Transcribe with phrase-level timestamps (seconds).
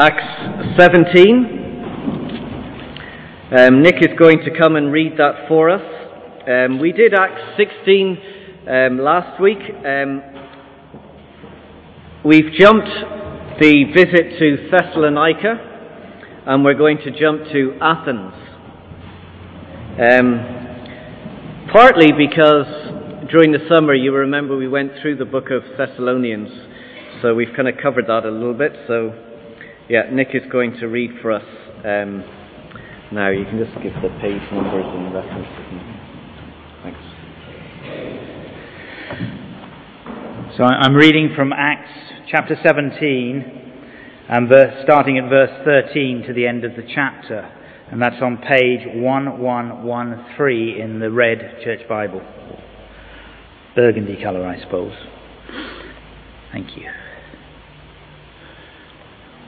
[0.00, 1.10] Acts 17.
[3.50, 5.82] Um, Nick is going to come and read that for us.
[6.46, 8.18] Um, we did Acts 16
[8.70, 9.58] um, last week.
[9.58, 10.22] Um,
[12.24, 12.86] we've jumped
[13.58, 18.34] the visit to Thessalonica and we're going to jump to Athens.
[19.98, 22.66] Um, partly because
[23.32, 26.50] during the summer, you remember we went through the book of Thessalonians,
[27.20, 28.76] so we've kind of covered that a little bit.
[28.86, 29.24] So,
[29.88, 31.44] yeah, Nick is going to read for us
[31.84, 32.22] um,
[33.10, 33.30] now.
[33.30, 35.48] You can just give the page numbers and references.
[36.82, 37.00] Thanks.
[40.56, 41.90] So I'm reading from Acts
[42.30, 43.58] chapter 17,
[44.28, 47.50] and verse, starting at verse 13 to the end of the chapter,
[47.90, 52.20] and that's on page 1113 in the red church Bible.
[53.74, 54.92] Burgundy colour, I suppose.
[56.52, 56.90] Thank you.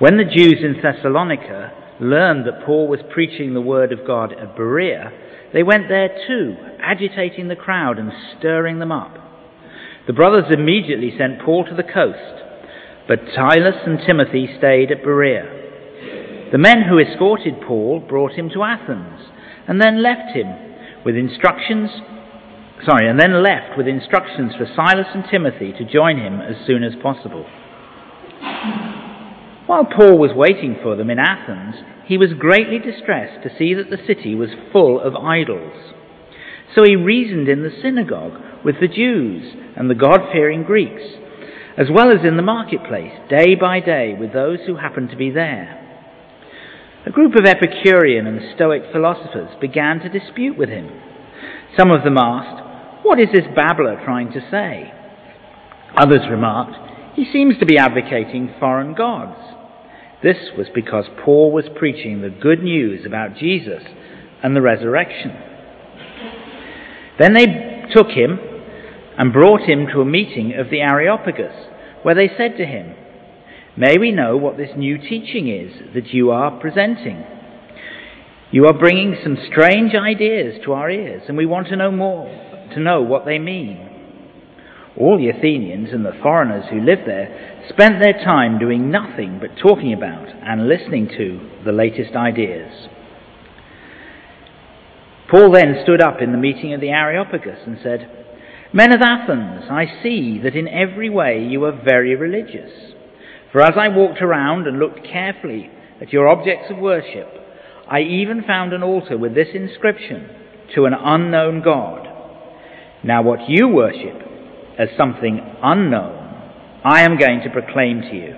[0.01, 4.57] When the Jews in Thessalonica learned that Paul was preaching the word of God at
[4.57, 5.13] Berea,
[5.53, 9.13] they went there too, agitating the crowd and stirring them up.
[10.07, 12.41] The brothers immediately sent Paul to the coast,
[13.07, 16.49] but Silas and Timothy stayed at Berea.
[16.51, 19.21] The men who escorted Paul brought him to Athens,
[19.69, 20.49] and then left him
[21.05, 21.91] with instructions
[22.87, 26.83] sorry, and then left with instructions for Silas and Timothy to join him as soon
[26.83, 27.45] as possible.
[29.71, 33.89] While Paul was waiting for them in Athens, he was greatly distressed to see that
[33.89, 35.95] the city was full of idols.
[36.75, 41.05] So he reasoned in the synagogue with the Jews and the God fearing Greeks,
[41.79, 45.31] as well as in the marketplace, day by day, with those who happened to be
[45.31, 45.79] there.
[47.07, 50.91] A group of Epicurean and Stoic philosophers began to dispute with him.
[51.79, 54.93] Some of them asked, What is this babbler trying to say?
[55.97, 56.75] Others remarked,
[57.15, 59.39] He seems to be advocating foreign gods.
[60.23, 63.83] This was because Paul was preaching the good news about Jesus
[64.43, 65.33] and the resurrection.
[67.19, 68.39] Then they took him
[69.19, 71.55] and brought him to a meeting of the Areopagus,
[72.03, 72.95] where they said to him,
[73.77, 77.25] May we know what this new teaching is that you are presenting?
[78.51, 82.27] You are bringing some strange ideas to our ears, and we want to know more,
[82.75, 83.90] to know what they mean.
[85.01, 89.57] All the Athenians and the foreigners who lived there spent their time doing nothing but
[89.57, 92.89] talking about and listening to the latest ideas.
[95.31, 98.11] Paul then stood up in the meeting of the Areopagus and said,
[98.75, 102.93] Men of Athens, I see that in every way you are very religious.
[103.53, 105.71] For as I walked around and looked carefully
[106.03, 107.29] at your objects of worship,
[107.89, 110.29] I even found an altar with this inscription,
[110.75, 112.07] To an unknown God.
[113.03, 114.30] Now what you worship
[114.79, 116.21] as something unknown,
[116.85, 118.37] I am going to proclaim to you.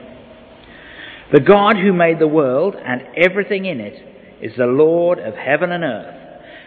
[1.33, 5.73] The God who made the world and everything in it is the Lord of heaven
[5.73, 6.23] and earth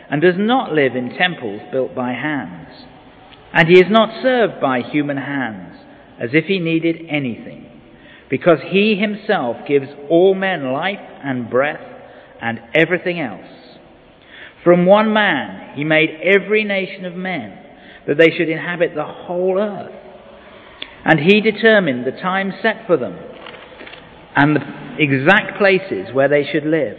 [0.09, 2.69] and does not live in temples built by hands.
[3.53, 5.77] And he is not served by human hands
[6.19, 7.69] as if he needed anything,
[8.29, 11.81] because he himself gives all men life and breath
[12.41, 13.77] and everything else.
[14.63, 17.64] From one man he made every nation of men
[18.07, 19.91] that they should inhabit the whole earth.
[21.03, 23.17] And he determined the time set for them
[24.35, 24.61] and the
[24.97, 26.97] exact places where they should live.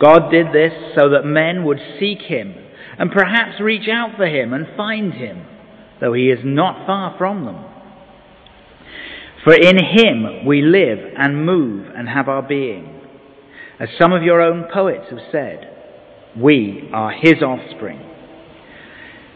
[0.00, 2.54] God did this so that men would seek him
[2.98, 5.46] and perhaps reach out for him and find him,
[6.00, 7.64] though he is not far from them.
[9.44, 13.00] For in him we live and move and have our being.
[13.78, 15.70] As some of your own poets have said,
[16.36, 18.00] we are his offspring.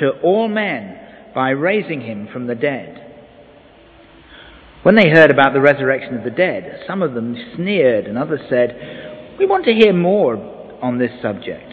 [0.00, 0.98] to all men
[1.34, 3.00] by raising him from the dead.
[4.82, 8.40] When they heard about the resurrection of the dead, some of them sneered and others
[8.50, 10.36] said, we want to hear more
[10.82, 11.72] on this subject.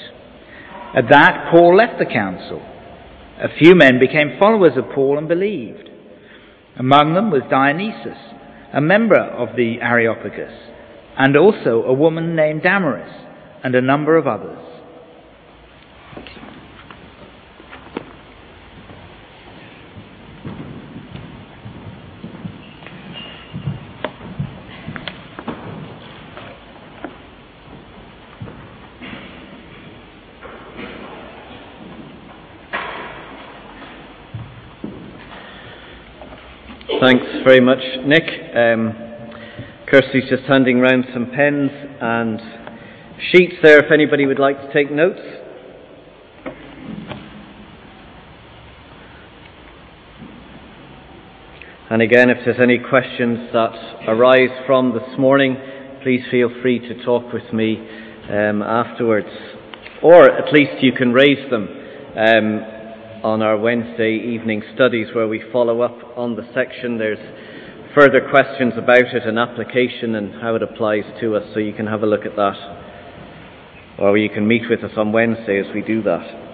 [0.96, 2.62] At that, Paul left the council.
[3.42, 5.90] A few men became followers of Paul and believed.
[6.78, 8.18] Among them was Dionysius,
[8.74, 10.54] a member of the Areopagus,
[11.18, 13.12] and also a woman named Damaris,
[13.64, 14.71] and a number of others.
[37.02, 38.26] Thanks very much, Nick.
[38.56, 38.94] Um,
[39.88, 42.40] Kirsty's just handing round some pens and
[43.32, 45.20] sheets there if anybody would like to take notes.
[51.90, 53.74] And again, if there's any questions that
[54.08, 55.58] arise from this morning,
[56.04, 57.80] please feel free to talk with me
[58.30, 59.28] um, afterwards.
[60.04, 61.68] Or at least you can raise them
[62.16, 62.71] um,
[63.24, 66.98] on our Wednesday evening studies where we follow up on the section.
[66.98, 67.20] There's
[67.94, 71.86] further questions about it and application and how it applies to us, so you can
[71.86, 72.58] have a look at that.
[74.00, 76.51] Or you can meet with us on Wednesday as we do that.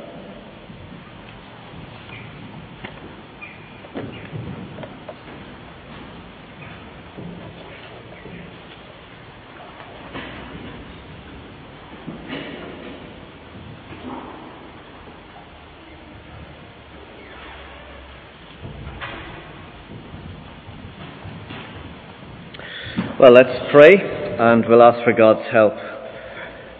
[23.19, 25.73] Well, let's pray and we'll ask for God's help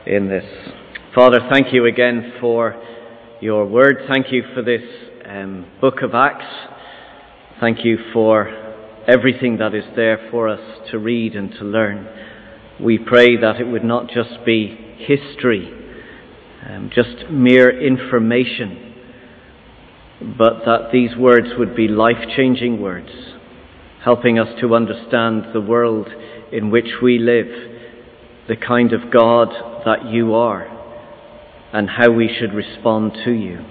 [0.06, 0.45] in this.
[1.16, 2.80] Father, thank you again for
[3.42, 4.04] your word.
[4.07, 4.84] Thank you for this
[5.28, 6.45] um, book of Acts.
[7.60, 8.50] Thank you for
[9.07, 10.60] everything that is there for us
[10.92, 12.07] to read and to learn.
[12.80, 15.74] We pray that it would not just be history,
[16.69, 18.94] um, just mere information,
[20.38, 23.10] but that these words would be life changing words,
[24.07, 26.07] helping us to understand the world
[26.54, 27.45] in which we live,
[28.48, 29.50] the kind of God
[29.83, 30.65] that you are,
[31.74, 33.65] and how we should respond to you.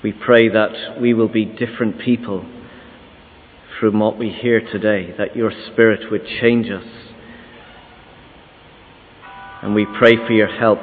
[0.00, 2.48] We pray that we will be different people
[3.80, 6.86] from what we hear today, that your Spirit would change us.
[9.60, 10.78] And we pray for your help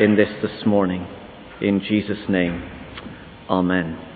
[0.00, 1.06] in this this morning.
[1.60, 2.68] In Jesus' name,
[3.48, 4.07] Amen.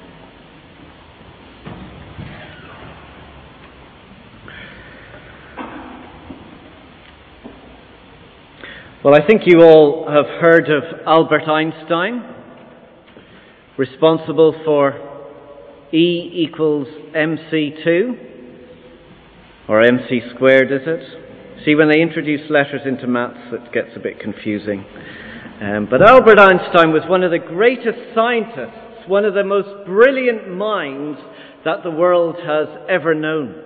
[9.05, 12.23] Well, I think you all have heard of Albert Einstein,
[13.77, 14.93] responsible for
[15.93, 18.13] E equals mc2,
[19.69, 21.65] or mc squared, is it?
[21.65, 24.85] See, when they introduce letters into maths, it gets a bit confusing.
[25.61, 30.49] Um, but Albert Einstein was one of the greatest scientists, one of the most brilliant
[30.49, 31.19] minds
[31.65, 33.65] that the world has ever known.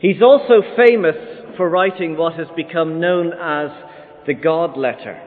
[0.00, 1.16] He's also famous
[1.58, 3.85] for writing what has become known as
[4.26, 5.22] the God letter.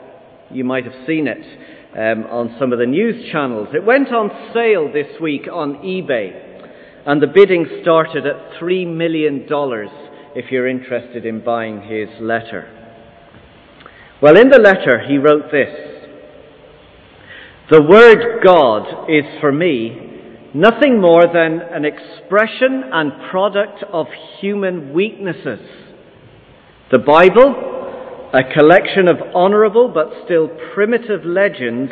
[0.52, 1.46] You might have seen it
[1.94, 3.70] um, on some of the news channels.
[3.74, 6.68] It went on sale this week on eBay,
[7.06, 9.48] and the bidding started at $3 million
[10.36, 12.76] if you're interested in buying his letter.
[14.22, 16.08] Well, in the letter, he wrote this
[17.72, 20.08] The word God is for me
[20.54, 24.08] nothing more than an expression and product of
[24.40, 25.60] human weaknesses.
[26.92, 27.69] The Bible
[28.34, 31.92] a collection of honourable but still primitive legends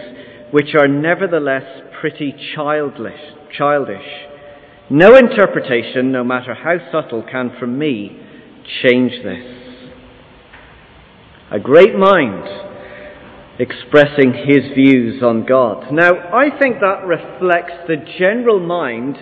[0.52, 1.64] which are nevertheless
[2.00, 3.20] pretty childish.
[3.58, 4.06] childish.
[4.90, 8.18] No interpretation, no matter how subtle, can from me
[8.84, 9.58] change this.
[11.52, 12.46] A great mind
[13.60, 15.92] expressing his views on God.
[15.92, 19.18] Now, I think that reflects the general mind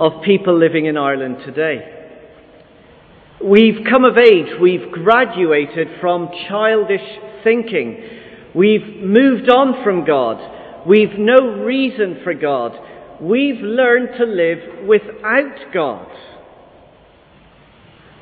[0.00, 1.93] of people living in Ireland today.
[3.42, 7.02] We've come of age, we've graduated from childish
[7.42, 8.02] thinking,
[8.54, 12.72] we've moved on from God, we've no reason for God,
[13.20, 16.08] we've learned to live without God.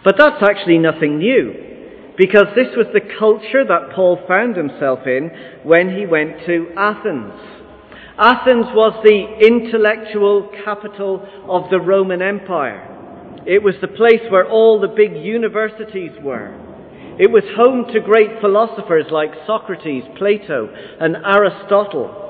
[0.03, 5.31] But that's actually nothing new, because this was the culture that Paul found himself in
[5.63, 7.33] when he went to Athens.
[8.19, 12.89] Athens was the intellectual capital of the Roman Empire.
[13.47, 16.55] It was the place where all the big universities were.
[17.19, 20.69] It was home to great philosophers like Socrates, Plato,
[21.01, 22.23] and Aristotle.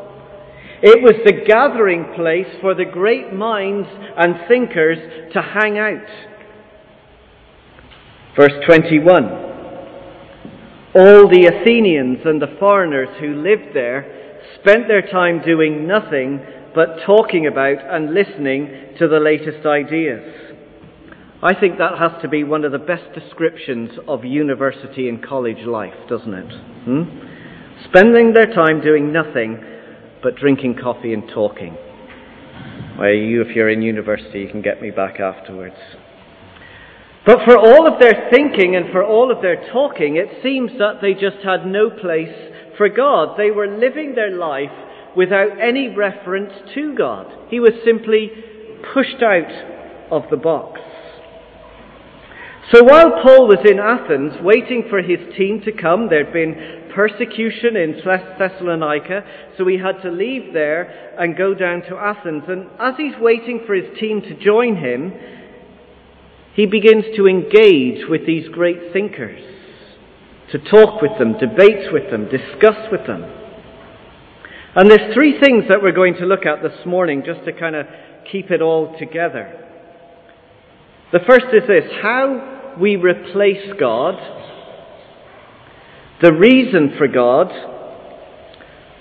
[0.83, 4.99] It was the gathering place for the great minds and thinkers
[5.33, 6.09] to hang out.
[8.35, 9.25] Verse 21
[10.97, 16.41] All the Athenians and the foreigners who lived there spent their time doing nothing
[16.75, 20.52] but talking about and listening to the latest ideas.
[21.45, 25.67] I think that has to be one of the best descriptions of university and college
[25.67, 26.53] life, doesn't it?
[26.85, 27.03] Hmm?
[27.89, 29.61] Spending their time doing nothing
[30.23, 31.77] but drinking coffee and talking.
[32.97, 35.75] Well, you, if you're in university, you can get me back afterwards.
[37.27, 41.01] But for all of their thinking and for all of their talking, it seems that
[41.01, 43.37] they just had no place for God.
[43.37, 44.71] They were living their life
[45.17, 47.27] without any reference to God.
[47.49, 48.31] He was simply
[48.95, 49.51] pushed out
[50.13, 50.81] of the box.
[52.71, 57.77] So while Paul was in Athens waiting for his team to come, there'd been persecution
[57.77, 59.25] in Thessalonica,
[59.59, 62.45] so he had to leave there and go down to Athens.
[62.47, 65.13] And as he's waiting for his team to join him,
[66.55, 69.43] he begins to engage with these great thinkers,
[70.53, 73.25] to talk with them, debate with them, discuss with them.
[74.77, 77.75] And there's three things that we're going to look at this morning just to kind
[77.75, 77.87] of
[78.31, 79.59] keep it all together.
[81.13, 84.15] The first is this how we replace God,
[86.21, 87.51] the reason for God,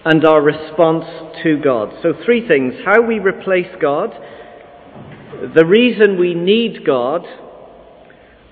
[0.06, 1.06] and our response
[1.44, 1.94] to God.
[2.02, 4.12] So, three things how we replace God,
[5.56, 7.26] the reason we need God,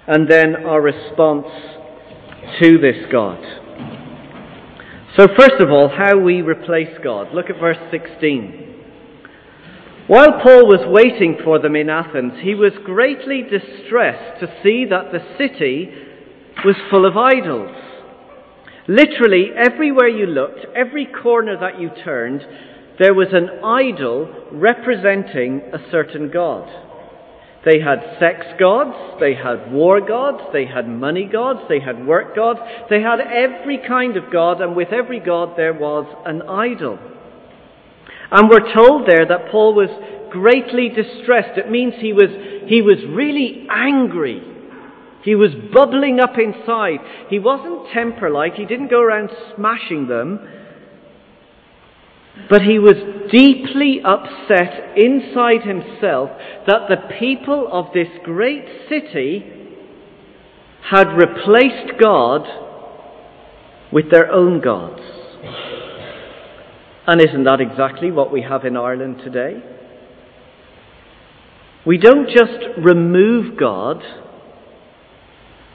[0.07, 1.47] and then our response
[2.61, 3.39] to this God.
[5.17, 7.33] So, first of all, how we replace God.
[7.33, 8.68] Look at verse 16.
[10.09, 15.11] While Paul was waiting for them in Athens, he was greatly distressed to see that
[15.11, 15.93] the city
[16.65, 17.75] was full of idols.
[18.87, 22.41] Literally, everywhere you looked, every corner that you turned,
[22.97, 26.67] there was an idol representing a certain god.
[27.63, 32.35] They had sex gods, they had war gods, they had money gods, they had work
[32.35, 36.97] gods, they had every kind of god, and with every god there was an idol.
[38.31, 39.89] And we're told there that Paul was
[40.29, 41.57] greatly distressed.
[41.57, 42.29] It means he was,
[42.67, 44.41] he was really angry.
[45.23, 46.99] He was bubbling up inside.
[47.29, 50.39] He wasn't temper like, he didn't go around smashing them.
[52.49, 52.95] But he was
[53.31, 56.29] deeply upset inside himself
[56.67, 59.43] that the people of this great city
[60.89, 62.47] had replaced God
[63.91, 65.01] with their own gods.
[67.09, 69.63] And isn't that exactly what we have in Ireland today?
[71.83, 74.03] We don't just remove God,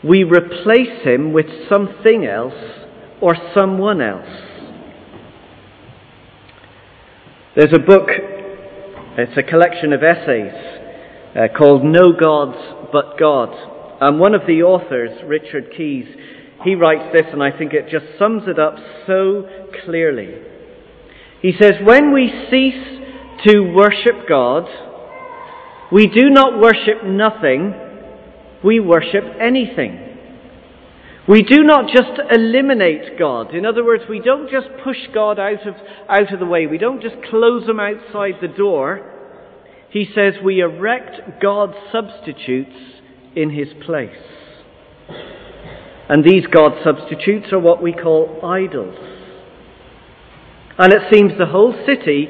[0.04, 2.54] we replace him with something else
[3.20, 4.30] or someone else.
[7.56, 8.10] There's a book,
[9.18, 10.54] it's a collection of essays
[11.34, 13.48] uh, called No Gods But God.
[14.00, 16.06] And one of the authors, Richard Keyes,
[16.62, 18.76] he writes this, and I think it just sums it up
[19.08, 19.48] so
[19.84, 20.53] clearly.
[21.44, 23.02] He says, When we cease
[23.46, 24.64] to worship God,
[25.92, 27.74] we do not worship nothing,
[28.64, 30.16] we worship anything.
[31.28, 33.54] We do not just eliminate God.
[33.54, 35.74] In other words, we don't just push God out of,
[36.08, 36.66] out of the way.
[36.66, 39.12] We don't just close him outside the door.
[39.90, 43.02] He says we erect God substitutes
[43.36, 44.16] in his place.
[46.08, 49.13] And these God substitutes are what we call idols.
[50.78, 52.28] And it seems the whole city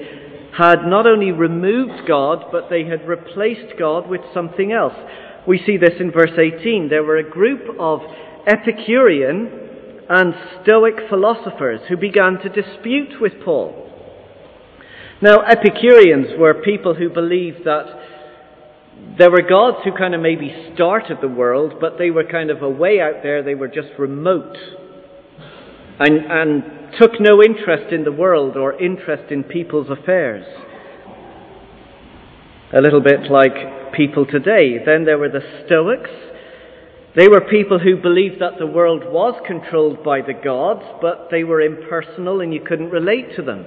[0.57, 4.95] had not only removed God, but they had replaced God with something else.
[5.47, 6.89] We see this in verse 18.
[6.89, 8.01] There were a group of
[8.47, 9.65] Epicurean
[10.09, 13.81] and Stoic philosophers who began to dispute with Paul.
[15.23, 17.87] Now, Epicureans were people who believed that
[19.19, 22.63] there were gods who kind of maybe started the world, but they were kind of
[22.63, 24.57] away out there, they were just remote.
[25.99, 30.45] And, and took no interest in the world or interest in people's affairs.
[32.73, 34.79] A little bit like people today.
[34.85, 36.11] Then there were the Stoics.
[37.17, 41.45] They were people who believed that the world was controlled by the gods, but they
[41.45, 43.65] were impersonal and you couldn't relate to them.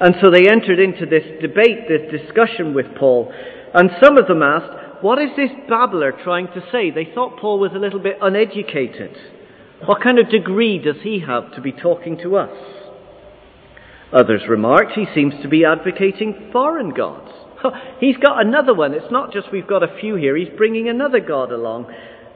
[0.00, 3.32] And so they entered into this debate, this discussion with Paul.
[3.72, 6.90] And some of them asked, What is this babbler trying to say?
[6.90, 9.16] They thought Paul was a little bit uneducated.
[9.84, 12.56] What kind of degree does he have to be talking to us?
[14.12, 17.30] Others remarked he seems to be advocating foreign gods.
[17.98, 18.94] He's got another one.
[18.94, 21.92] It's not just we've got a few here, he's bringing another God along.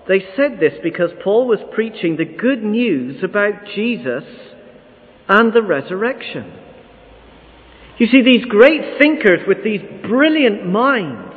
[0.09, 4.25] They said this because Paul was preaching the good news about Jesus
[5.29, 6.53] and the resurrection.
[7.99, 11.35] You see, these great thinkers with these brilliant minds,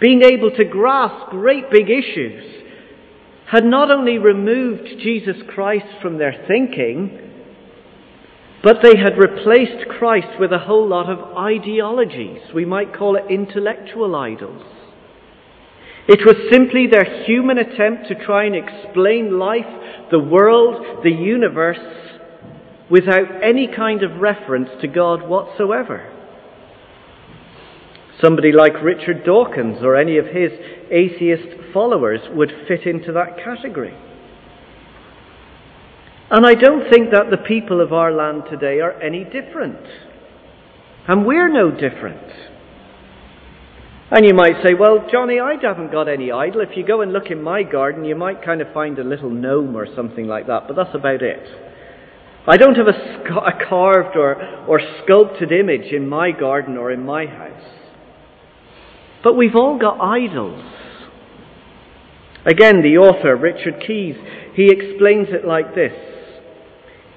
[0.00, 2.55] being able to grasp great big issues,
[3.50, 7.26] had not only removed Jesus Christ from their thinking,
[8.62, 12.40] but they had replaced Christ with a whole lot of ideologies.
[12.52, 14.64] We might call it intellectual idols.
[16.08, 19.66] It was simply their human attempt to try and explain life,
[20.10, 21.78] the world, the universe,
[22.90, 26.12] without any kind of reference to God whatsoever.
[28.22, 30.50] Somebody like Richard Dawkins or any of his
[30.90, 33.94] atheist followers would fit into that category.
[36.30, 39.86] And I don't think that the people of our land today are any different.
[41.06, 42.32] And we're no different.
[44.10, 46.62] And you might say, well, Jonny, I haven't got any idol.
[46.62, 49.30] If you go and look in my garden, you might kind of find a little
[49.30, 51.42] gnome or something like that, but that's about it.
[52.48, 57.04] I don't have a, a carved or, or sculpted image in my garden or in
[57.04, 57.76] my house.
[59.26, 60.62] But we've all got idols.
[62.44, 64.14] Again, the author, Richard Keyes,
[64.54, 65.90] he explains it like this.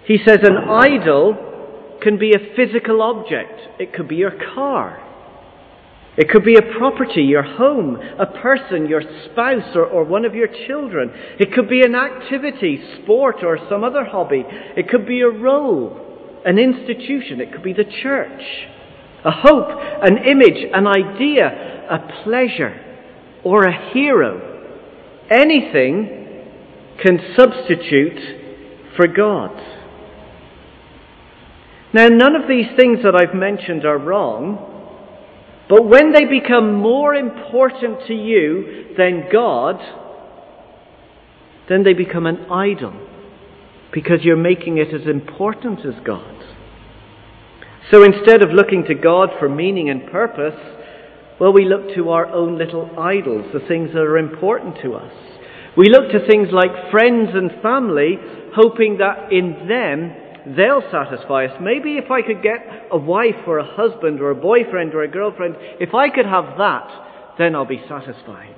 [0.06, 3.80] He says an idol can be a physical object.
[3.80, 4.98] It could be your car.
[6.18, 10.34] It could be a property, your home, a person, your spouse, or, or, one of
[10.34, 11.12] your children.
[11.40, 14.44] It could be an activity, sport, or some other hobby.
[14.48, 17.40] It could be a role, an institution.
[17.40, 18.42] It could be the church,
[19.24, 19.70] a hope,
[20.02, 22.80] an image, an idea, a pleasure,
[23.44, 24.46] or a hero.
[25.30, 26.46] Anything
[27.04, 29.52] can substitute for God.
[31.94, 34.66] Now, none of these things that I've mentioned are wrong.
[35.70, 39.76] But when they become more important to you than God,
[41.70, 42.94] then they become an idol
[43.94, 46.36] because you're making it as important as God.
[47.92, 50.60] So instead of looking to God for meaning and purpose,
[51.40, 55.14] well, we look to our own little idols, the things that are important to us.
[55.78, 58.18] We look to things like friends and family,
[58.54, 61.58] hoping that in them they'll satisfy us.
[61.62, 65.08] Maybe if I could get a wife or a husband or a boyfriend or a
[65.08, 68.58] girlfriend, if I could have that, then I'll be satisfied.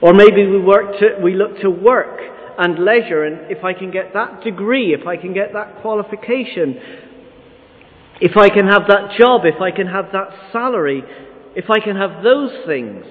[0.00, 2.18] Or maybe we, work to, we look to work
[2.58, 6.76] and leisure, and if I can get that degree, if I can get that qualification,
[8.24, 11.02] if I can have that job, if I can have that salary,
[11.56, 13.04] if I can have those things,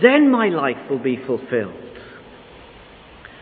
[0.00, 1.74] then my life will be fulfilled.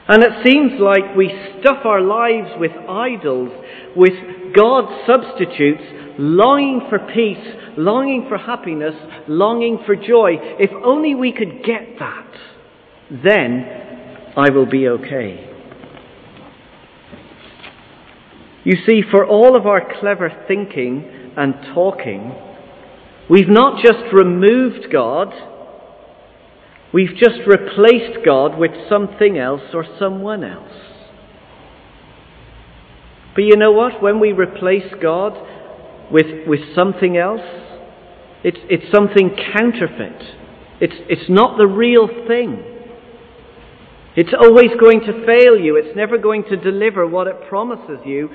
[0.08, 1.28] And it seems like we
[1.60, 3.50] stuff our lives with idols,
[3.94, 4.14] with
[4.56, 5.82] God substitutes,
[6.18, 8.94] longing for peace, longing for happiness,
[9.28, 10.32] longing for joy.
[10.58, 12.32] If only we could get that,
[13.22, 15.49] then I will be okay.
[18.70, 22.32] You see, for all of our clever thinking and talking,
[23.28, 25.32] we've not just removed God,
[26.92, 30.72] We've just replaced God with something else or someone else.
[33.34, 34.02] But you know what?
[34.02, 35.34] When we replace God
[36.10, 37.46] with, with something else,
[38.42, 40.20] it's, it's something counterfeit.
[40.80, 42.64] It's, it's not the real thing.
[44.16, 45.76] It's always going to fail you.
[45.76, 48.30] It's never going to deliver what it promises you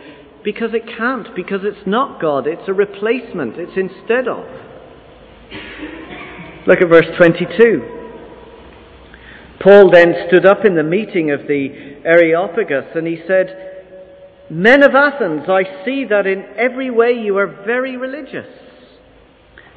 [0.46, 2.46] because it can't, because it's not God.
[2.46, 3.56] It's a replacement.
[3.58, 4.46] It's instead of.
[6.68, 7.96] Look at verse 22.
[9.60, 13.74] Paul then stood up in the meeting of the Areopagus and he said,
[14.52, 18.48] Men of Athens, I see that in every way you are very religious.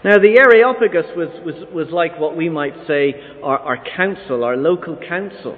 [0.04, 4.56] Now, the Areopagus was, was, was like what we might say our, our council, our
[4.56, 5.56] local council.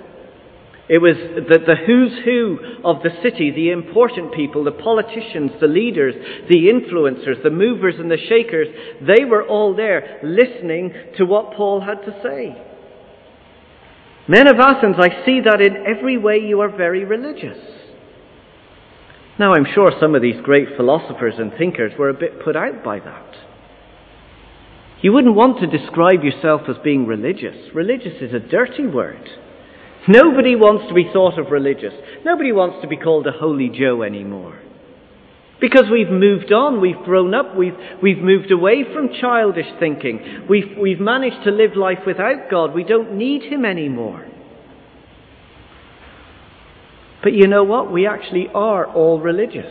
[0.91, 5.69] It was the, the who's who of the city, the important people, the politicians, the
[5.69, 6.17] leaders,
[6.49, 8.67] the influencers, the movers and the shakers.
[9.01, 12.61] They were all there listening to what Paul had to say.
[14.27, 17.59] Men of Athens, I see that in every way you are very religious.
[19.39, 22.83] Now, I'm sure some of these great philosophers and thinkers were a bit put out
[22.83, 23.37] by that.
[25.03, 27.73] You wouldn't want to describe yourself as being religious.
[27.75, 29.31] Religious is a dirty word.
[30.09, 31.93] Nobody wants to be thought of religious.
[32.25, 34.61] Nobody wants to be called a holy Joe anymore.
[35.61, 40.47] Because we've moved on, we've grown up, we've, we've moved away from childish thinking.
[40.49, 42.75] We've, we've managed to live life without God.
[42.75, 44.27] We don't need Him anymore.
[47.23, 47.93] But you know what?
[47.93, 49.71] We actually are all religious.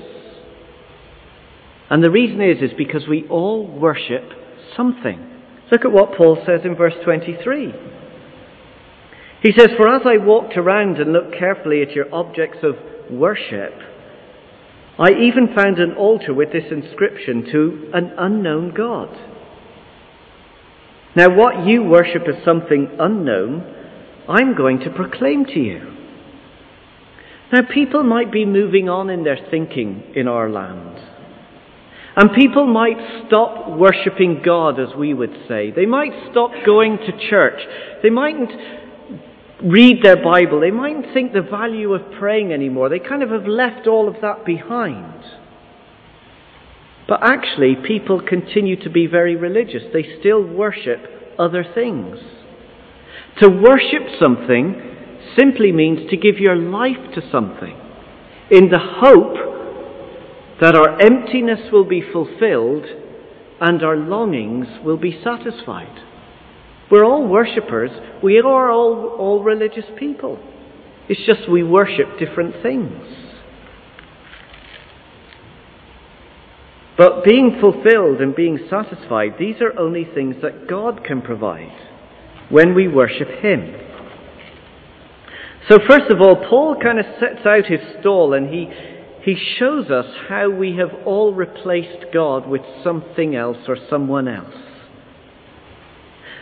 [1.89, 4.23] And the reason is, is because we all worship
[4.77, 5.25] something.
[5.71, 7.73] Look at what Paul says in verse 23.
[9.41, 12.75] He says, For as I walked around and looked carefully at your objects of
[13.11, 13.73] worship,
[14.97, 19.09] I even found an altar with this inscription to an unknown God.
[21.15, 23.75] Now, what you worship as something unknown,
[24.27, 25.95] I'm going to proclaim to you.
[27.51, 30.97] Now, people might be moving on in their thinking in our land.
[32.15, 35.71] And people might stop worshipping God, as we would say.
[35.71, 37.59] They might stop going to church.
[38.03, 38.51] They mightn't
[39.63, 40.61] read their Bible.
[40.61, 42.89] They mightn't think the value of praying anymore.
[42.89, 45.23] They kind of have left all of that behind.
[47.07, 49.83] But actually, people continue to be very religious.
[49.91, 50.99] They still worship
[51.39, 52.17] other things.
[53.41, 54.75] To worship something
[55.37, 57.75] simply means to give your life to something
[58.51, 59.49] in the hope
[60.61, 62.85] that our emptiness will be fulfilled
[63.61, 66.08] and our longings will be satisfied.
[66.91, 67.91] We're all worshippers.
[68.23, 70.39] We are all, all religious people.
[71.07, 73.01] It's just we worship different things.
[76.97, 81.71] But being fulfilled and being satisfied, these are only things that God can provide
[82.49, 83.73] when we worship Him.
[85.69, 88.67] So, first of all, Paul kind of sets out his stall and he,
[89.21, 94.55] he shows us how we have all replaced God with something else or someone else.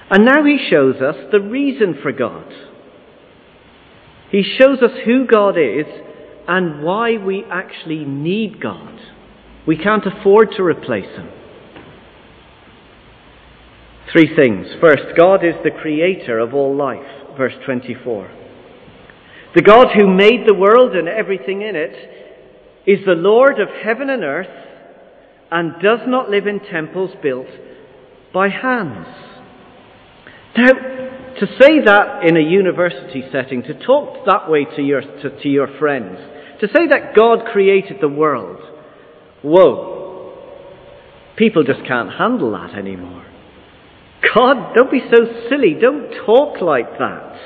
[0.09, 2.45] And now he shows us the reason for God.
[4.31, 5.85] He shows us who God is
[6.47, 8.99] and why we actually need God.
[9.65, 11.29] We can't afford to replace Him.
[14.11, 14.67] Three things.
[14.79, 18.31] First, God is the creator of all life, verse 24.
[19.55, 21.93] The God who made the world and everything in it
[22.85, 24.47] is the Lord of heaven and earth
[25.51, 27.47] and does not live in temples built
[28.33, 29.07] by hands.
[30.57, 30.71] Now,
[31.39, 35.47] to say that in a university setting, to talk that way to your, to, to
[35.47, 36.17] your friends,
[36.61, 38.59] to say that God created the world,
[39.43, 40.33] whoa,
[41.35, 43.23] people just can't handle that anymore.
[44.33, 47.37] God, don't be so silly, don't talk like that.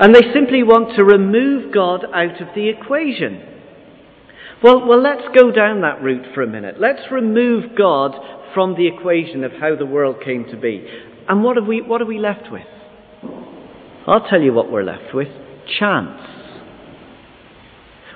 [0.00, 3.46] And they simply want to remove God out of the equation.
[4.64, 6.80] Well, well, let's go down that route for a minute.
[6.80, 8.16] Let's remove God
[8.52, 10.86] from the equation of how the world came to be.
[11.28, 12.66] And what are we, what are we left with?
[14.06, 15.28] I'll tell you what we're left with
[15.78, 16.20] chance.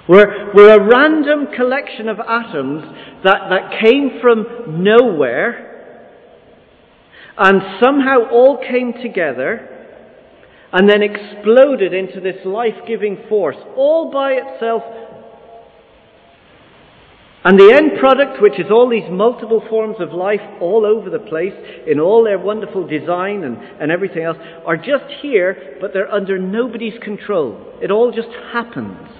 [0.08, 2.84] We're, we're a random collection of atoms
[3.24, 5.70] that, that came from nowhere
[7.36, 9.70] and somehow all came together
[10.72, 14.82] and then exploded into this life giving force, all by itself
[17.44, 21.18] and the end product, which is all these multiple forms of life all over the
[21.18, 21.52] place,
[21.86, 26.38] in all their wonderful design and, and everything else, are just here, but they're under
[26.38, 27.74] nobody's control.
[27.82, 29.10] It all just happens.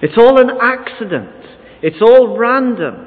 [0.00, 1.44] It's all an accident.
[1.82, 3.06] It's all random.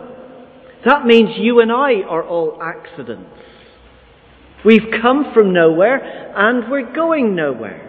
[0.85, 3.31] That means you and I are all accidents.
[4.63, 7.87] We've come from nowhere and we're going nowhere.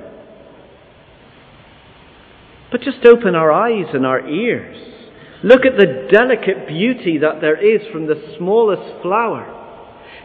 [2.72, 4.90] But just open our eyes and our ears
[5.42, 9.56] Look at the delicate beauty that there is from the smallest flower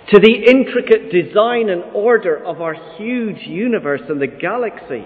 [0.10, 5.06] to the intricate design and order of our huge universe and the galaxy.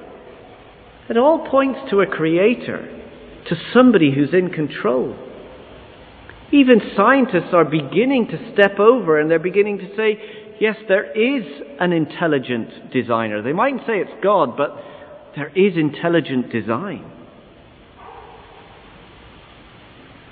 [1.10, 3.04] It all points to a creator,
[3.48, 5.15] to somebody who's in control.
[6.52, 10.19] Even scientists are beginning to step over and they're beginning to say,
[10.60, 11.43] yes, there is
[11.80, 13.41] an intelligent designer.
[13.41, 14.76] They mightn't say it's God, but
[15.36, 17.18] there is intelligent design.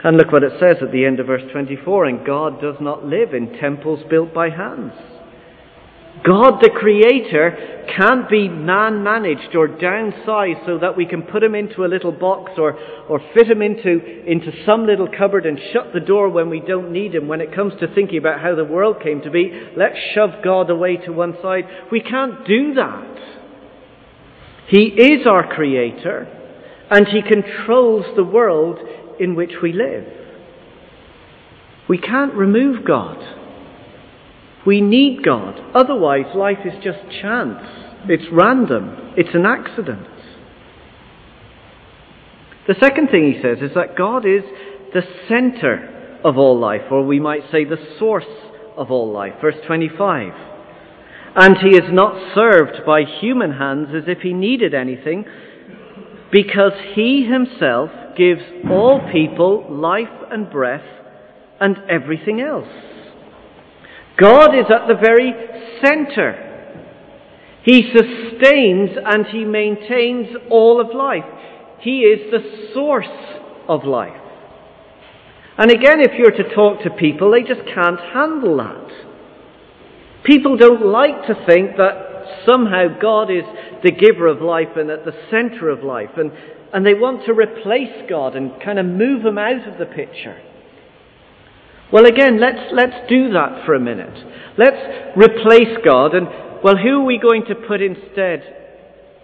[0.03, 3.05] And look what it says at the end of verse 24 and God does not
[3.05, 4.93] live in temples built by hands.
[6.25, 11.55] God, the Creator, can't be man managed or downsized so that we can put him
[11.55, 12.73] into a little box or,
[13.07, 16.91] or fit him into, into some little cupboard and shut the door when we don't
[16.91, 17.27] need him.
[17.27, 20.69] When it comes to thinking about how the world came to be, let's shove God
[20.69, 21.65] away to one side.
[21.91, 23.17] We can't do that.
[24.69, 26.27] He is our Creator
[26.89, 28.79] and He controls the world
[29.19, 30.05] in which we live.
[31.89, 33.17] We can't remove God.
[34.65, 35.59] We need God.
[35.73, 37.63] Otherwise, life is just chance.
[38.09, 39.13] It's random.
[39.15, 40.07] It's an accident.
[42.67, 44.43] The second thing he says is that God is
[44.93, 48.25] the center of all life, or we might say the source
[48.75, 49.33] of all life.
[49.39, 50.33] Verse 25.
[51.35, 55.25] And he is not served by human hands as if he needed anything,
[56.31, 60.85] because he himself gives all people life and breath
[61.59, 62.67] and everything else.
[64.19, 65.31] God is at the very
[65.85, 66.43] center.
[67.63, 71.25] He sustains and he maintains all of life.
[71.81, 73.05] He is the source
[73.67, 74.21] of life.
[75.57, 78.87] And again, if you're to talk to people, they just can't handle that.
[80.23, 82.06] People don't like to think that
[82.47, 83.43] somehow God is
[83.83, 86.11] the giver of life and at the center of life.
[86.17, 86.31] And
[86.73, 90.37] and they want to replace God and kind of move him out of the picture.
[91.91, 94.13] Well, again, let's, let's do that for a minute.
[94.57, 96.27] Let's replace God, and,
[96.61, 98.43] well, who are we going to put instead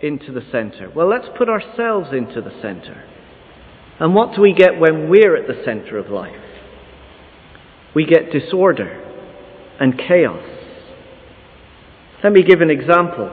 [0.02, 0.90] into the center?
[0.96, 3.04] Well, let's put ourselves into the center.
[4.00, 6.34] And what do we get when we're at the center of life?
[7.94, 9.02] We get disorder
[9.80, 10.53] and chaos.
[12.24, 13.28] Let me give an example.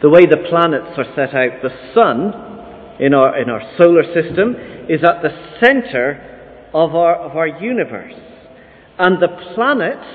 [0.00, 2.32] The way the planets are set out, the sun
[2.98, 4.56] in our, in our solar system
[4.88, 8.14] is at the center of our, of our universe.
[8.98, 10.06] And the planets,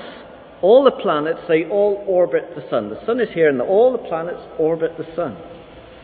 [0.62, 2.90] all the planets, they all orbit the sun.
[2.90, 5.36] The sun is here, and all the planets orbit the sun.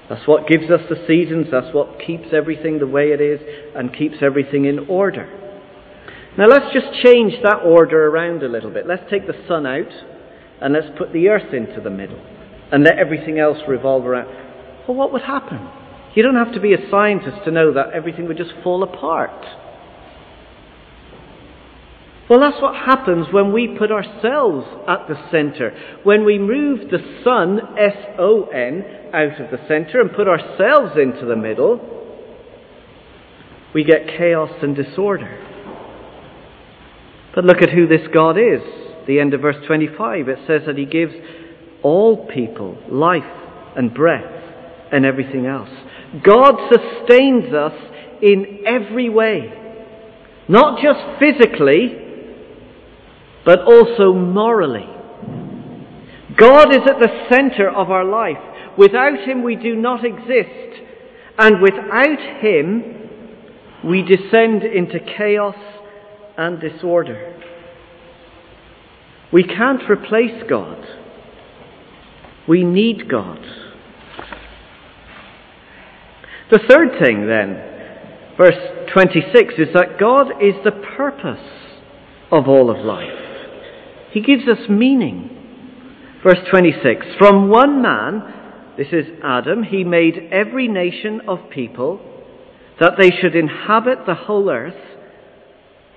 [0.09, 3.41] That's what gives us the seasons, that's what keeps everything the way it is,
[3.75, 5.27] and keeps everything in order.
[6.37, 8.87] Now let's just change that order around a little bit.
[8.87, 9.89] Let's take the sun out,
[10.61, 12.21] and let's put the earth into the middle,
[12.73, 14.29] and let everything else revolve around.
[14.87, 15.69] Well, what would happen?
[16.15, 19.45] You don't have to be a scientist to know that everything would just fall apart.
[22.31, 25.77] Well, that's what happens when we put ourselves at the center.
[26.05, 30.97] When we move the sun, S O N, out of the center and put ourselves
[30.97, 31.81] into the middle,
[33.75, 35.39] we get chaos and disorder.
[37.35, 38.63] But look at who this God is.
[39.07, 41.13] The end of verse 25, it says that He gives
[41.83, 43.23] all people life
[43.77, 44.25] and breath
[44.93, 45.71] and everything else.
[46.23, 47.75] God sustains us
[48.23, 49.53] in every way,
[50.49, 52.05] not just physically
[53.45, 54.89] but also morally.
[56.37, 58.39] God is at the center of our life.
[58.79, 60.83] Without Him, we do not exist.
[61.39, 63.01] And without Him,
[63.85, 65.57] we descend into chaos
[66.37, 67.41] and disorder.
[69.35, 70.79] We can't replace God.
[72.49, 73.41] We need God.
[76.53, 77.57] The third thing, then,
[78.39, 78.55] verse
[78.93, 81.45] 26, is that God is the purpose
[82.31, 83.09] of all of life.
[84.13, 85.31] He gives us meaning.
[86.23, 88.23] Verse 26 From one man,
[88.79, 92.01] this is Adam, he made every nation of people
[92.79, 94.94] that they should inhabit the whole earth.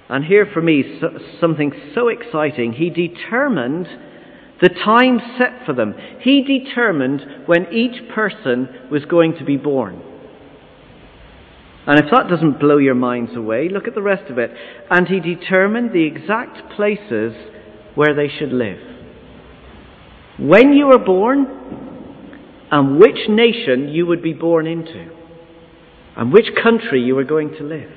[0.09, 0.99] And here for me,
[1.41, 2.73] something so exciting.
[2.73, 3.87] He determined
[4.61, 5.93] the time set for them.
[6.21, 10.01] He determined when each person was going to be born.
[11.85, 14.51] And if that doesn't blow your minds away, look at the rest of it.
[14.89, 17.33] And he determined the exact places
[17.95, 18.79] where they should live.
[20.39, 21.47] When you were born,
[22.69, 25.09] and which nation you would be born into,
[26.15, 27.89] and which country you were going to live.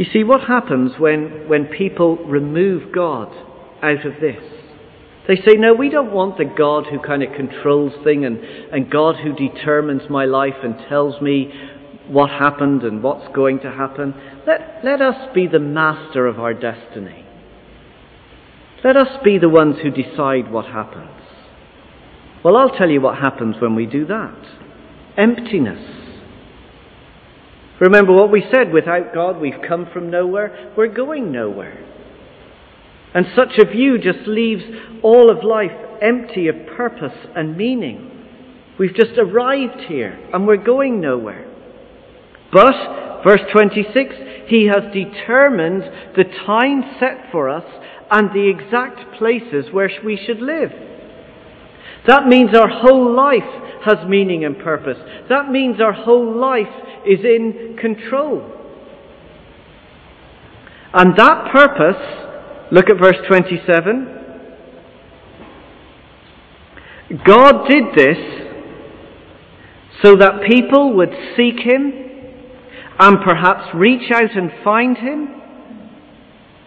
[0.00, 3.28] You see, what happens when, when people remove God
[3.82, 4.42] out of this?
[5.28, 8.90] They say, no, we don't want the God who kind of controls things and, and
[8.90, 11.52] God who determines my life and tells me
[12.08, 14.14] what happened and what's going to happen.
[14.46, 17.26] Let, let us be the master of our destiny.
[18.82, 21.10] Let us be the ones who decide what happens.
[22.42, 24.46] Well, I'll tell you what happens when we do that
[25.18, 25.99] emptiness.
[27.80, 31.86] Remember what we said without God, we've come from nowhere, we're going nowhere.
[33.14, 34.62] And such a view just leaves
[35.02, 38.06] all of life empty of purpose and meaning.
[38.78, 41.46] We've just arrived here and we're going nowhere.
[42.52, 44.14] But, verse 26,
[44.48, 45.82] He has determined
[46.16, 47.64] the time set for us
[48.10, 50.70] and the exact places where we should live.
[52.06, 53.42] That means our whole life
[53.84, 54.98] has meaning and purpose.
[55.28, 56.66] That means our whole life
[57.06, 58.56] is in control.
[60.92, 64.16] And that purpose, look at verse 27.
[67.24, 68.18] God did this
[70.02, 72.00] so that people would seek Him
[73.00, 75.40] and perhaps reach out and find him,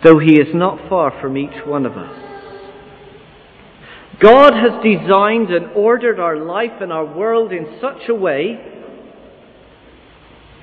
[0.04, 2.33] though he is not far from each one of us.
[4.23, 8.57] God has designed and ordered our life and our world in such a way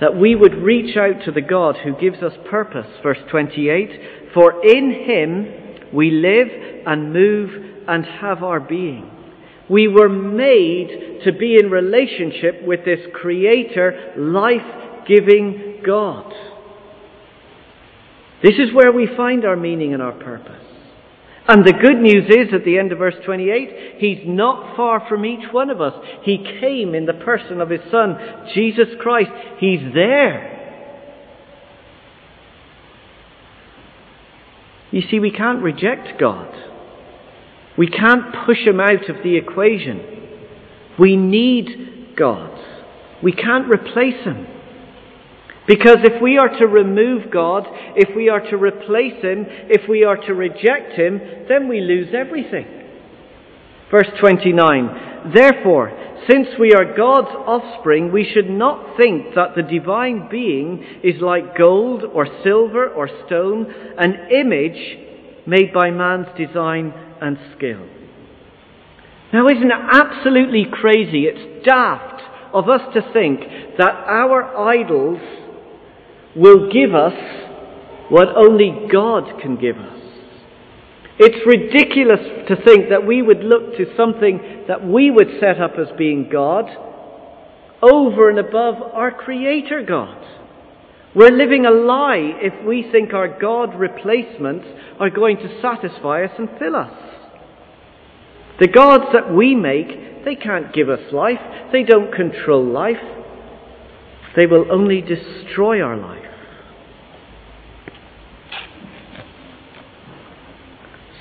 [0.00, 2.86] that we would reach out to the God who gives us purpose.
[3.02, 6.48] Verse 28 For in him we live
[6.86, 7.50] and move
[7.86, 9.10] and have our being.
[9.68, 16.32] We were made to be in relationship with this Creator, life giving God.
[18.42, 20.59] This is where we find our meaning and our purpose.
[21.52, 25.24] And the good news is, at the end of verse 28, He's not far from
[25.24, 25.94] each one of us.
[26.22, 28.16] He came in the person of His Son,
[28.54, 29.32] Jesus Christ.
[29.58, 30.56] He's there.
[34.92, 36.54] You see, we can't reject God.
[37.76, 40.38] We can't push Him out of the equation.
[41.00, 42.56] We need God.
[43.24, 44.46] We can't replace Him.
[45.66, 47.64] Because if we are to remove God,
[47.96, 52.08] if we are to replace Him, if we are to reject Him, then we lose
[52.14, 52.66] everything.
[53.90, 55.92] Verse 29 Therefore,
[56.30, 61.56] since we are God's offspring, we should not think that the divine being is like
[61.56, 63.66] gold or silver or stone,
[63.98, 64.98] an image
[65.46, 67.86] made by man's design and skill.
[69.32, 71.24] Now, isn't it absolutely crazy?
[71.26, 73.40] It's daft of us to think
[73.78, 75.20] that our idols
[76.36, 77.14] will give us
[78.08, 80.00] what only God can give us.
[81.18, 85.72] It's ridiculous to think that we would look to something that we would set up
[85.78, 86.64] as being God
[87.82, 90.16] over and above our Creator God.
[91.14, 94.66] We're living a lie if we think our God replacements
[94.98, 96.92] are going to satisfy us and fill us.
[98.60, 101.40] The gods that we make, they can't give us life.
[101.72, 102.96] They don't control life.
[104.36, 106.24] They will only destroy our life.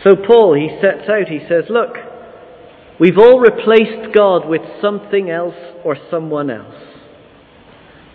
[0.03, 1.95] So Paul, he sets out, he says, look,
[2.99, 6.75] we've all replaced God with something else or someone else.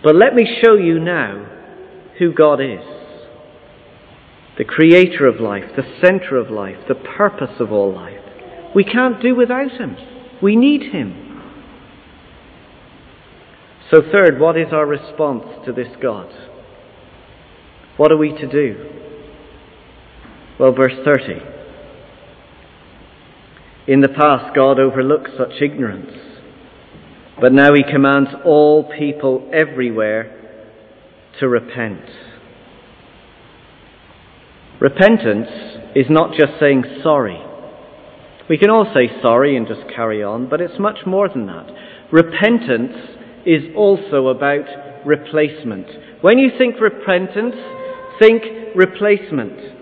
[0.03, 1.45] But let me show you now
[2.17, 2.83] who God is.
[4.57, 8.21] The creator of life, the center of life, the purpose of all life.
[8.73, 9.95] We can't do without him.
[10.41, 11.24] We need him.
[13.91, 16.31] So, third, what is our response to this God?
[17.97, 18.91] What are we to do?
[20.59, 21.41] Well, verse 30.
[23.87, 26.11] In the past, God overlooked such ignorance,
[27.39, 30.31] but now He commands all people everywhere
[31.39, 32.01] to repent.
[34.81, 35.47] Repentance
[35.95, 37.39] is not just saying sorry.
[38.49, 41.67] We can all say sorry and just carry on, but it's much more than that.
[42.11, 43.14] Repentance
[43.45, 44.65] is also about
[45.05, 45.87] replacement.
[46.21, 47.55] When you think repentance,
[48.19, 48.43] think
[48.75, 49.75] replacement.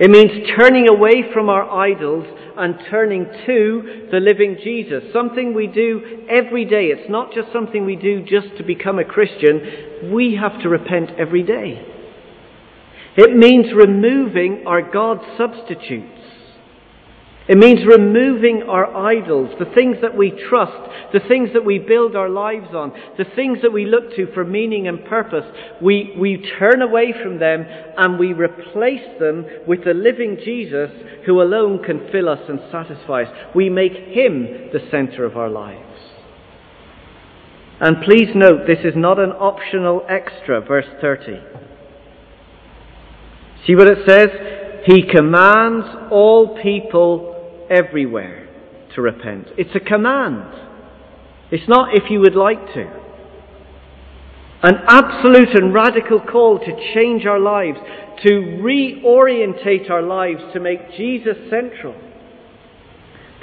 [0.00, 2.24] It means turning away from our idols
[2.56, 5.04] and turning to the living Jesus.
[5.12, 6.86] Something we do every day.
[6.86, 10.12] It's not just something we do just to become a Christian.
[10.12, 11.84] We have to repent every day.
[13.16, 16.20] It means removing our God substitutes.
[17.48, 22.14] It means removing our idols, the things that we trust, the things that we build
[22.14, 25.46] our lives on, the things that we look to for meaning and purpose.
[25.80, 27.64] We, we turn away from them
[27.96, 30.90] and we replace them with the living Jesus
[31.24, 33.34] who alone can fill us and satisfy us.
[33.54, 35.84] We make Him the center of our lives.
[37.80, 41.40] And please note, this is not an optional extra, verse 30.
[43.66, 44.28] See what it says?
[44.84, 47.36] He commands all people
[47.70, 48.48] everywhere
[48.94, 49.48] to repent.
[49.56, 50.44] It's a command.
[51.50, 52.98] It's not if you would like to.
[54.62, 57.78] An absolute and radical call to change our lives,
[58.24, 61.94] to reorientate our lives to make Jesus central.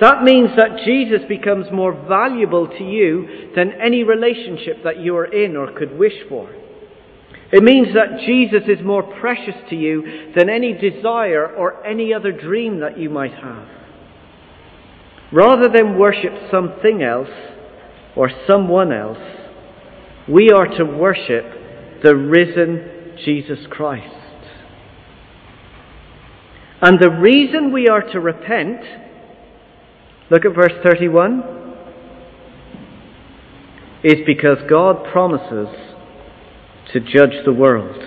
[0.02, 5.26] That means that Jesus becomes more valuable to you than any relationship that you are
[5.26, 6.54] in or could wish for.
[7.54, 12.34] It means that Jesus is more precious to you than any desire or any other
[12.34, 13.68] dream that you might have.
[15.36, 17.28] Rather than worship something else
[18.16, 19.18] or someone else,
[20.30, 21.44] we are to worship
[22.02, 24.16] the risen Jesus Christ.
[26.82, 28.80] And the reason we are to repent,
[30.32, 31.44] look at verse 31,
[34.06, 35.68] is because God promises
[36.94, 38.02] to judge the world.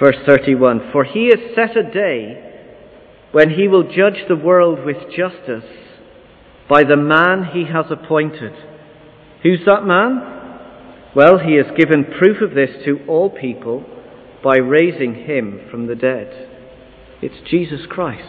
[0.00, 2.49] Verse 31 For he has set a day
[3.32, 5.64] when he will judge the world with justice
[6.68, 8.52] by the man he has appointed.
[9.42, 10.38] Who's that man?
[11.14, 13.84] Well, he has given proof of this to all people
[14.42, 16.48] by raising him from the dead.
[17.22, 18.22] It's Jesus Christ.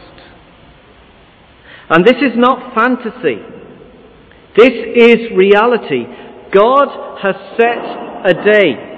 [1.90, 3.42] And this is not fantasy.
[4.58, 6.06] This is reality.
[6.54, 7.78] God has set
[8.26, 8.91] a day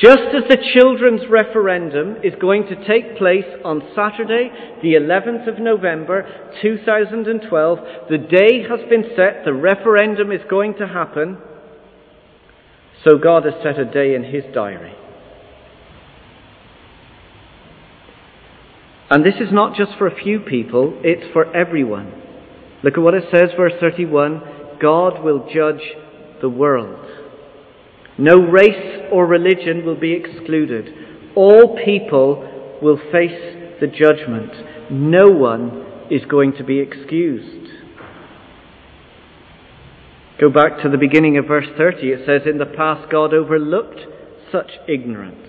[0.00, 4.50] just as the children's referendum is going to take place on Saturday,
[4.82, 7.78] the 11th of November 2012,
[8.08, 11.36] the day has been set, the referendum is going to happen,
[13.04, 14.94] so God has set a day in His diary.
[19.10, 22.14] And this is not just for a few people, it's for everyone.
[22.82, 25.82] Look at what it says, verse 31 God will judge
[26.40, 27.21] the world.
[28.18, 30.88] No race or religion will be excluded.
[31.34, 34.52] All people will face the judgment.
[34.90, 37.70] No one is going to be excused.
[40.40, 42.08] Go back to the beginning of verse 30.
[42.08, 44.00] It says, In the past, God overlooked
[44.50, 45.46] such ignorance.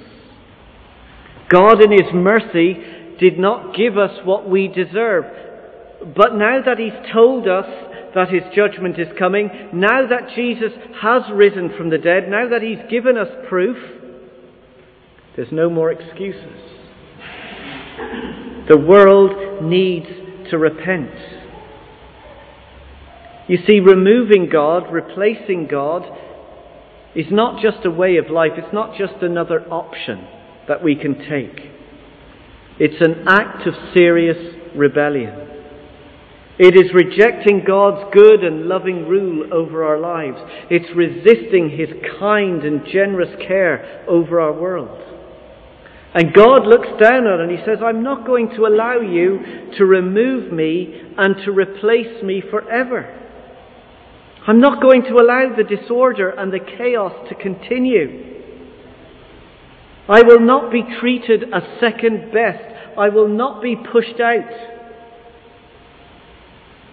[1.50, 2.76] God, in His mercy,
[3.20, 5.26] did not give us what we deserve.
[6.16, 7.66] But now that He's told us
[8.16, 12.62] that his judgment is coming, now that Jesus has risen from the dead, now that
[12.62, 13.78] he's given us proof,
[15.36, 16.62] there's no more excuses.
[18.70, 20.08] The world needs
[20.52, 21.12] to repent.
[23.48, 26.04] You see, removing God, replacing God,
[27.16, 30.26] is not just a way of life, it's not just another option
[30.68, 31.72] that we can take.
[32.80, 35.43] It's an act of serious rebellion.
[36.60, 40.38] It is rejecting God's good and loving rule over our lives.
[40.70, 41.90] It's resisting His
[42.20, 45.02] kind and generous care over our world.
[46.14, 49.72] And God looks down on it and He says, I'm not going to allow you
[49.78, 53.20] to remove me and to replace me forever.
[54.46, 58.32] I'm not going to allow the disorder and the chaos to continue.
[60.08, 62.64] I will not be treated as second best.
[62.96, 64.73] I will not be pushed out.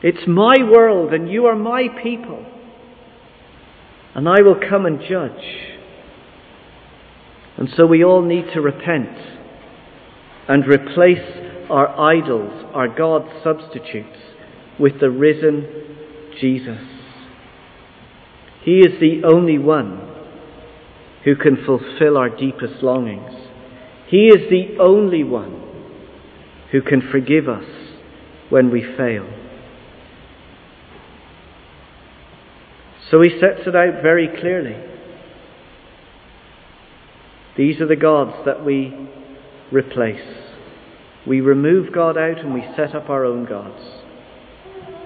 [0.03, 2.44] It's my world and you are my people.
[4.14, 5.44] And I will come and judge.
[7.57, 9.11] And so we all need to repent
[10.48, 14.18] and replace our idols, our God substitutes,
[14.78, 15.66] with the risen
[16.40, 16.80] Jesus.
[18.64, 20.09] He is the only one
[21.24, 23.32] who can fulfill our deepest longings.
[24.09, 25.62] He is the only one
[26.72, 27.64] who can forgive us
[28.48, 29.28] when we fail.
[33.11, 34.76] So he sets it out very clearly.
[37.56, 39.08] These are the gods that we
[39.72, 40.20] replace.
[41.26, 43.82] We remove God out and we set up our own gods.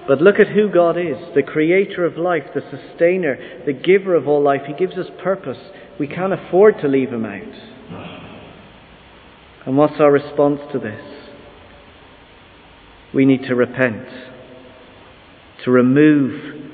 [0.07, 4.27] But look at who God is the creator of life, the sustainer, the giver of
[4.27, 4.61] all life.
[4.67, 5.57] He gives us purpose.
[5.99, 7.41] We can't afford to leave him out.
[9.65, 11.01] And what's our response to this?
[13.15, 14.07] We need to repent,
[15.63, 16.64] to remove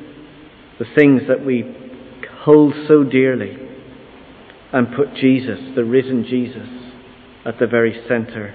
[0.81, 1.63] the things that we
[2.39, 3.55] hold so dearly
[4.73, 6.67] and put Jesus, the risen Jesus,
[7.45, 8.51] at the very center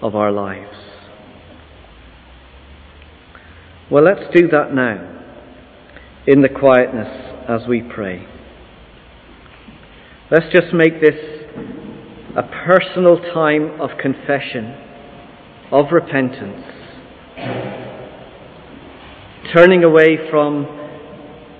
[0.00, 0.74] of our lives.
[3.90, 5.14] Well, let's do that now
[6.26, 8.26] in the quietness as we pray.
[10.30, 11.20] Let's just make this
[12.34, 14.74] a personal time of confession,
[15.70, 16.64] of repentance,
[19.54, 20.77] turning away from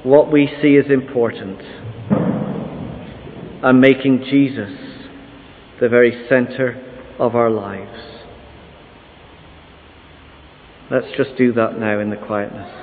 [0.05, 1.61] what we see as important
[3.63, 4.71] and making Jesus
[5.81, 6.85] the very center
[7.19, 7.99] of our lives.
[10.91, 12.78] Let's just do that now in the quietness.